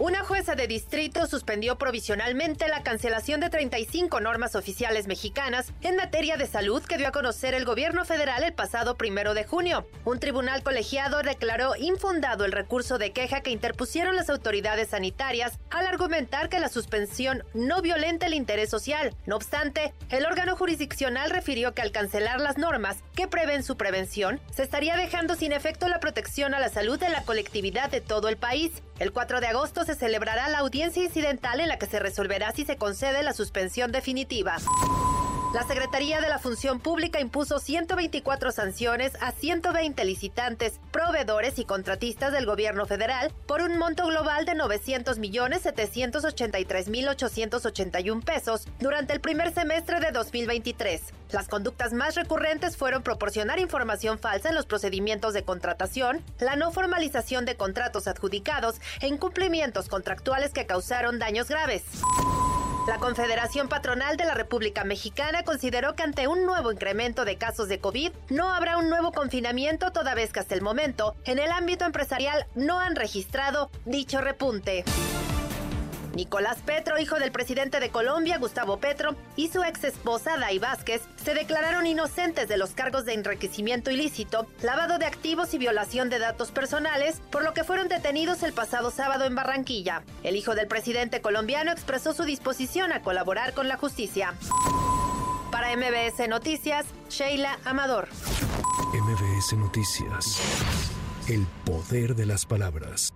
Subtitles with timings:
[0.00, 6.38] Una jueza de distrito suspendió provisionalmente la cancelación de 35 normas oficiales mexicanas en materia
[6.38, 9.86] de salud que dio a conocer el gobierno federal el pasado primero de junio.
[10.06, 15.86] Un tribunal colegiado declaró infundado el recurso de queja que interpusieron las autoridades sanitarias al
[15.86, 19.14] argumentar que la suspensión no violenta el interés social.
[19.26, 24.40] No obstante, el órgano jurisdiccional refirió que al cancelar las normas que prevén su prevención,
[24.50, 28.30] se estaría dejando sin efecto la protección a la salud de la colectividad de todo
[28.30, 28.72] el país.
[29.00, 32.66] El 4 de agosto se celebrará la audiencia incidental en la que se resolverá si
[32.66, 34.56] se concede la suspensión definitiva.
[35.52, 42.32] La Secretaría de la Función Pública impuso 124 sanciones a 120 licitantes, proveedores y contratistas
[42.32, 49.12] del gobierno federal por un monto global de 900 millones 783 mil 881 pesos durante
[49.12, 51.02] el primer semestre de 2023.
[51.32, 56.70] Las conductas más recurrentes fueron proporcionar información falsa en los procedimientos de contratación, la no
[56.70, 61.82] formalización de contratos adjudicados e incumplimientos contractuales que causaron daños graves.
[62.90, 67.68] La Confederación Patronal de la República Mexicana consideró que ante un nuevo incremento de casos
[67.68, 71.52] de COVID no habrá un nuevo confinamiento toda vez que hasta el momento en el
[71.52, 74.82] ámbito empresarial no han registrado dicho repunte.
[76.14, 81.02] Nicolás Petro, hijo del presidente de Colombia, Gustavo Petro, y su ex esposa, Day Vázquez,
[81.22, 86.18] se declararon inocentes de los cargos de enriquecimiento ilícito, lavado de activos y violación de
[86.18, 90.02] datos personales, por lo que fueron detenidos el pasado sábado en Barranquilla.
[90.22, 94.34] El hijo del presidente colombiano expresó su disposición a colaborar con la justicia.
[95.50, 98.08] Para MBS Noticias, Sheila Amador.
[98.92, 100.40] MBS Noticias.
[101.28, 103.12] El poder de las palabras.